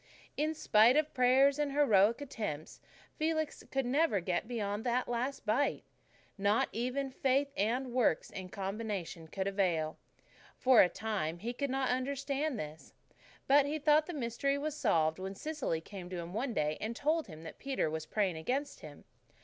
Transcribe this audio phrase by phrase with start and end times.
[0.35, 2.81] In spite of prayers and heroic attempts,
[3.17, 5.83] Felix could never get beyond that last bite.
[6.39, 9.99] Not even faith and works in combination could avail.
[10.57, 12.95] For a time he could not understand this.
[13.45, 16.95] But he thought the mystery was solved when Cecily came to him one day and
[16.95, 19.03] told him that Peter was praying against him.